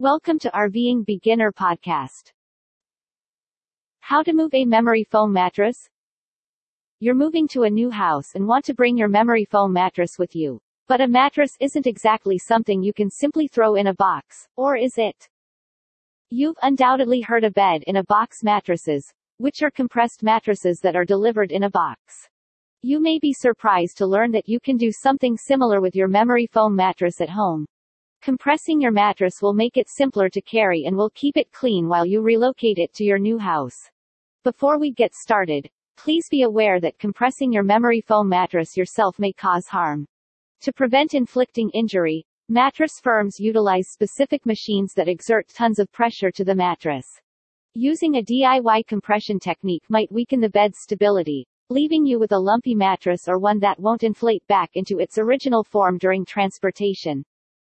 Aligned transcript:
Welcome 0.00 0.38
to 0.38 0.50
RVing 0.52 1.04
Beginner 1.04 1.52
Podcast. 1.52 2.32
How 4.00 4.22
to 4.22 4.32
move 4.32 4.54
a 4.54 4.64
memory 4.64 5.04
foam 5.04 5.30
mattress? 5.30 5.76
You're 7.00 7.14
moving 7.14 7.46
to 7.48 7.64
a 7.64 7.70
new 7.70 7.90
house 7.90 8.34
and 8.34 8.46
want 8.46 8.64
to 8.64 8.74
bring 8.74 8.96
your 8.96 9.08
memory 9.08 9.44
foam 9.44 9.74
mattress 9.74 10.12
with 10.18 10.34
you. 10.34 10.58
But 10.88 11.02
a 11.02 11.06
mattress 11.06 11.50
isn't 11.60 11.86
exactly 11.86 12.38
something 12.38 12.82
you 12.82 12.94
can 12.94 13.10
simply 13.10 13.46
throw 13.46 13.74
in 13.74 13.88
a 13.88 13.94
box, 13.94 14.48
or 14.56 14.74
is 14.74 14.94
it? 14.96 15.28
You've 16.30 16.56
undoubtedly 16.62 17.20
heard 17.20 17.44
of 17.44 17.52
bed 17.52 17.82
in 17.86 17.96
a 17.96 18.04
box 18.04 18.42
mattresses, 18.42 19.12
which 19.36 19.62
are 19.62 19.70
compressed 19.70 20.22
mattresses 20.22 20.80
that 20.82 20.96
are 20.96 21.04
delivered 21.04 21.52
in 21.52 21.64
a 21.64 21.70
box. 21.70 22.26
You 22.80 23.02
may 23.02 23.18
be 23.18 23.34
surprised 23.34 23.98
to 23.98 24.06
learn 24.06 24.30
that 24.30 24.48
you 24.48 24.60
can 24.60 24.78
do 24.78 24.90
something 24.90 25.36
similar 25.36 25.82
with 25.82 25.94
your 25.94 26.08
memory 26.08 26.46
foam 26.46 26.74
mattress 26.74 27.20
at 27.20 27.28
home. 27.28 27.66
Compressing 28.22 28.82
your 28.82 28.92
mattress 28.92 29.40
will 29.40 29.54
make 29.54 29.78
it 29.78 29.88
simpler 29.88 30.28
to 30.28 30.42
carry 30.42 30.84
and 30.84 30.94
will 30.94 31.08
keep 31.14 31.38
it 31.38 31.50
clean 31.52 31.88
while 31.88 32.04
you 32.04 32.20
relocate 32.20 32.76
it 32.76 32.92
to 32.92 33.02
your 33.02 33.18
new 33.18 33.38
house. 33.38 33.90
Before 34.44 34.78
we 34.78 34.92
get 34.92 35.14
started, 35.14 35.70
please 35.96 36.28
be 36.30 36.42
aware 36.42 36.80
that 36.80 36.98
compressing 36.98 37.50
your 37.50 37.62
memory 37.62 38.02
foam 38.02 38.28
mattress 38.28 38.76
yourself 38.76 39.18
may 39.18 39.32
cause 39.32 39.66
harm. 39.68 40.06
To 40.60 40.72
prevent 40.72 41.14
inflicting 41.14 41.70
injury, 41.70 42.26
mattress 42.50 43.00
firms 43.02 43.40
utilize 43.40 43.88
specific 43.88 44.44
machines 44.44 44.92
that 44.96 45.08
exert 45.08 45.48
tons 45.48 45.78
of 45.78 45.90
pressure 45.90 46.30
to 46.30 46.44
the 46.44 46.54
mattress. 46.54 47.06
Using 47.72 48.16
a 48.16 48.22
DIY 48.22 48.86
compression 48.86 49.38
technique 49.38 49.84
might 49.88 50.12
weaken 50.12 50.40
the 50.40 50.50
bed's 50.50 50.80
stability, 50.80 51.46
leaving 51.70 52.04
you 52.04 52.18
with 52.18 52.32
a 52.32 52.38
lumpy 52.38 52.74
mattress 52.74 53.28
or 53.28 53.38
one 53.38 53.60
that 53.60 53.80
won't 53.80 54.02
inflate 54.02 54.46
back 54.46 54.72
into 54.74 54.98
its 54.98 55.16
original 55.16 55.64
form 55.64 55.96
during 55.96 56.26
transportation. 56.26 57.24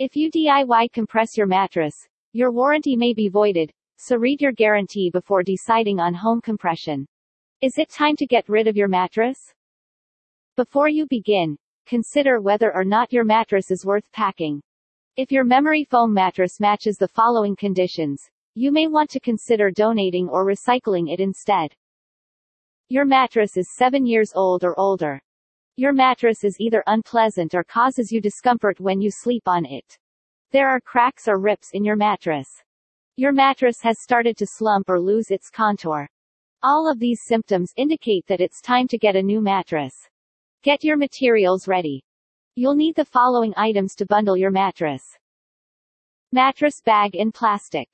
If 0.00 0.16
you 0.16 0.30
DIY 0.30 0.92
compress 0.92 1.36
your 1.36 1.46
mattress, 1.46 2.08
your 2.32 2.50
warranty 2.52 2.96
may 2.96 3.12
be 3.12 3.28
voided, 3.28 3.70
so 3.98 4.16
read 4.16 4.40
your 4.40 4.50
guarantee 4.50 5.10
before 5.10 5.42
deciding 5.42 6.00
on 6.00 6.14
home 6.14 6.40
compression. 6.40 7.06
Is 7.60 7.76
it 7.76 7.90
time 7.90 8.16
to 8.16 8.26
get 8.26 8.48
rid 8.48 8.66
of 8.66 8.78
your 8.78 8.88
mattress? 8.88 9.52
Before 10.56 10.88
you 10.88 11.06
begin, 11.06 11.58
consider 11.84 12.40
whether 12.40 12.74
or 12.74 12.82
not 12.82 13.12
your 13.12 13.24
mattress 13.24 13.70
is 13.70 13.84
worth 13.84 14.10
packing. 14.14 14.62
If 15.18 15.30
your 15.30 15.44
memory 15.44 15.84
foam 15.84 16.14
mattress 16.14 16.60
matches 16.60 16.96
the 16.96 17.08
following 17.08 17.54
conditions, 17.54 18.22
you 18.54 18.72
may 18.72 18.86
want 18.86 19.10
to 19.10 19.20
consider 19.20 19.70
donating 19.70 20.30
or 20.30 20.46
recycling 20.46 21.12
it 21.12 21.20
instead. 21.20 21.74
Your 22.88 23.04
mattress 23.04 23.58
is 23.58 23.76
7 23.76 24.06
years 24.06 24.32
old 24.34 24.64
or 24.64 24.80
older. 24.80 25.20
Your 25.80 25.94
mattress 25.94 26.44
is 26.44 26.60
either 26.60 26.84
unpleasant 26.88 27.54
or 27.54 27.64
causes 27.64 28.12
you 28.12 28.20
discomfort 28.20 28.78
when 28.80 29.00
you 29.00 29.10
sleep 29.10 29.44
on 29.46 29.64
it. 29.64 29.98
There 30.52 30.68
are 30.68 30.78
cracks 30.78 31.26
or 31.26 31.38
rips 31.38 31.70
in 31.72 31.84
your 31.84 31.96
mattress. 31.96 32.48
Your 33.16 33.32
mattress 33.32 33.80
has 33.80 34.02
started 34.02 34.36
to 34.36 34.46
slump 34.46 34.90
or 34.90 35.00
lose 35.00 35.30
its 35.30 35.48
contour. 35.48 36.06
All 36.62 36.86
of 36.86 36.98
these 36.98 37.22
symptoms 37.24 37.72
indicate 37.78 38.26
that 38.26 38.42
it's 38.42 38.60
time 38.60 38.88
to 38.88 38.98
get 38.98 39.16
a 39.16 39.22
new 39.22 39.40
mattress. 39.40 39.94
Get 40.62 40.84
your 40.84 40.98
materials 40.98 41.66
ready. 41.66 42.04
You'll 42.56 42.76
need 42.76 42.94
the 42.94 43.06
following 43.06 43.54
items 43.56 43.94
to 43.94 44.04
bundle 44.04 44.36
your 44.36 44.50
mattress. 44.50 45.16
Mattress 46.30 46.82
bag 46.84 47.14
in 47.14 47.32
plastic. 47.32 47.88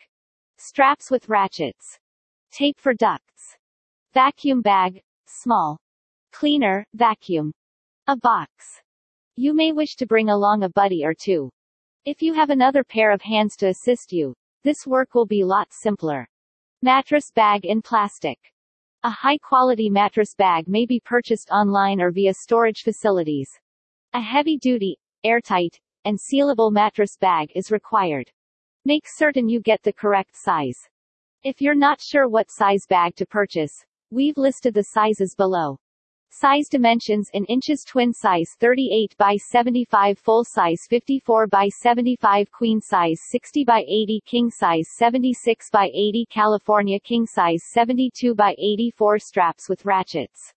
Straps 0.59 1.09
with 1.09 1.29
ratchets. 1.29 2.01
Tape 2.51 2.81
for 2.81 2.95
ducts. 2.95 3.57
Vacuum 4.13 4.61
bag, 4.61 5.03
small. 5.29 5.79
Cleaner, 6.33 6.85
vacuum. 6.93 7.53
A 8.09 8.17
box. 8.17 8.81
You 9.35 9.53
may 9.53 9.73
wish 9.73 9.97
to 9.97 10.07
bring 10.07 10.29
along 10.29 10.63
a 10.63 10.69
buddy 10.69 11.05
or 11.05 11.13
two. 11.13 11.51
If 12.05 12.23
you 12.23 12.35
have 12.35 12.51
another 12.51 12.85
pair 12.85 13.11
of 13.11 13.21
hands 13.21 13.57
to 13.57 13.67
assist 13.67 14.13
you, 14.13 14.33
this 14.63 14.87
work 14.87 15.17
will 15.17 15.27
be 15.27 15.43
lot 15.43 15.67
simpler. 15.73 16.29
Mattress 16.83 17.33
bag 17.35 17.65
in 17.65 17.83
plastic. 17.83 18.39
A 19.03 19.11
high-quality 19.11 19.91
mattress 19.91 20.37
bag 20.39 20.69
may 20.69 20.87
be 20.87 21.01
purchased 21.01 21.51
online 21.51 22.01
or 22.01 22.13
via 22.13 22.33
storage 22.33 22.83
facilities. 22.85 23.51
A 24.13 24.21
heavy-duty, 24.21 24.97
airtight, 25.25 25.81
and 26.05 26.17
sealable 26.17 26.71
mattress 26.71 27.17
bag 27.21 27.51
is 27.57 27.73
required. 27.73 28.31
Make 28.85 29.07
certain 29.09 29.49
you 29.49 29.61
get 29.61 29.83
the 29.83 29.93
correct 29.93 30.37
size. 30.37 30.79
If 31.43 31.61
you're 31.61 31.75
not 31.75 32.01
sure 32.01 32.29
what 32.29 32.53
size 32.53 32.87
bag 32.89 33.17
to 33.17 33.27
purchase, 33.27 33.85
we've 34.13 34.39
listed 34.39 34.75
the 34.75 34.85
sizes 34.85 35.35
below. 35.35 35.81
Size 36.31 36.69
dimensions 36.69 37.31
in 37.33 37.45
inches 37.47 37.85
twin 37.85 38.13
size 38.13 38.57
38 38.59 39.17
by 39.17 39.37
75 39.37 40.19
full 40.19 40.45
size 40.45 40.87
54 40.89 41.47
by 41.47 41.69
75 41.69 42.51
queen 42.51 42.81
size 42.81 43.21
60 43.31 43.65
by 43.65 43.85
80 43.89 44.21
king 44.27 44.51
size 44.51 44.89
76 44.97 45.71
by 45.71 45.87
80 45.95 46.27
California 46.29 47.01
king 47.01 47.27
size 47.27 47.63
72 47.73 48.35
by 48.35 48.55
84 48.59 49.19
straps 49.21 49.69
with 49.69 49.85
ratchets. 49.85 50.53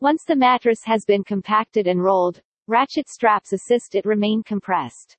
Once 0.00 0.24
the 0.24 0.34
mattress 0.34 0.82
has 0.84 1.04
been 1.04 1.22
compacted 1.22 1.86
and 1.86 2.02
rolled, 2.02 2.40
ratchet 2.66 3.08
straps 3.08 3.52
assist 3.52 3.94
it 3.94 4.06
remain 4.06 4.42
compressed. 4.42 5.16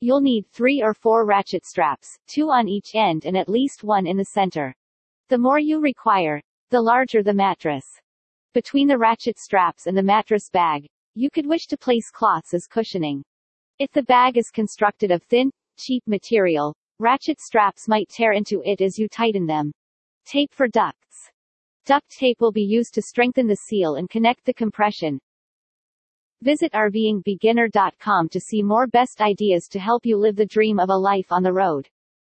You'll 0.00 0.22
need 0.22 0.46
three 0.48 0.82
or 0.82 0.94
four 0.94 1.26
ratchet 1.26 1.66
straps, 1.66 2.18
two 2.26 2.50
on 2.50 2.68
each 2.68 2.94
end 2.94 3.26
and 3.26 3.36
at 3.36 3.48
least 3.48 3.84
one 3.84 4.06
in 4.06 4.16
the 4.16 4.24
center. 4.24 4.74
The 5.28 5.38
more 5.38 5.58
you 5.58 5.80
require, 5.80 6.42
the 6.70 6.80
larger 6.80 7.22
the 7.22 7.34
mattress. 7.34 7.84
Between 8.54 8.86
the 8.86 8.98
ratchet 8.98 9.38
straps 9.38 9.86
and 9.86 9.96
the 9.96 10.02
mattress 10.02 10.50
bag, 10.50 10.86
you 11.14 11.30
could 11.30 11.46
wish 11.46 11.66
to 11.68 11.78
place 11.78 12.10
cloths 12.10 12.52
as 12.52 12.66
cushioning. 12.66 13.22
If 13.78 13.90
the 13.92 14.02
bag 14.02 14.36
is 14.36 14.50
constructed 14.50 15.10
of 15.10 15.22
thin, 15.22 15.50
cheap 15.78 16.02
material, 16.06 16.74
ratchet 16.98 17.40
straps 17.40 17.88
might 17.88 18.10
tear 18.10 18.32
into 18.32 18.62
it 18.62 18.82
as 18.82 18.98
you 18.98 19.08
tighten 19.08 19.46
them. 19.46 19.72
Tape 20.26 20.52
for 20.52 20.68
ducts. 20.68 21.30
Duct 21.86 22.10
tape 22.10 22.42
will 22.42 22.52
be 22.52 22.62
used 22.62 22.92
to 22.92 23.00
strengthen 23.00 23.46
the 23.46 23.56
seal 23.56 23.94
and 23.94 24.10
connect 24.10 24.44
the 24.44 24.52
compression. 24.52 25.18
Visit 26.42 26.72
RVingBeginner.com 26.72 28.28
to 28.28 28.40
see 28.40 28.62
more 28.62 28.86
best 28.86 29.22
ideas 29.22 29.66
to 29.68 29.78
help 29.78 30.04
you 30.04 30.18
live 30.18 30.36
the 30.36 30.44
dream 30.44 30.78
of 30.78 30.90
a 30.90 30.94
life 30.94 31.32
on 31.32 31.42
the 31.42 31.54
road. 31.54 31.88